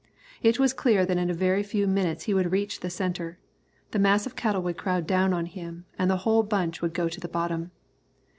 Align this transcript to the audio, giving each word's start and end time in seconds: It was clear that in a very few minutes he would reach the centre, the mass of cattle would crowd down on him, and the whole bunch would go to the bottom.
It 0.41 0.57
was 0.59 0.73
clear 0.73 1.05
that 1.05 1.19
in 1.19 1.29
a 1.29 1.33
very 1.35 1.61
few 1.61 1.85
minutes 1.85 2.23
he 2.23 2.33
would 2.33 2.51
reach 2.51 2.79
the 2.79 2.89
centre, 2.89 3.37
the 3.91 3.99
mass 3.99 4.25
of 4.25 4.35
cattle 4.35 4.63
would 4.63 4.75
crowd 4.75 5.05
down 5.05 5.31
on 5.31 5.45
him, 5.45 5.85
and 5.95 6.09
the 6.09 6.17
whole 6.25 6.41
bunch 6.41 6.81
would 6.81 6.95
go 6.95 7.07
to 7.07 7.19
the 7.19 7.27
bottom. 7.27 7.69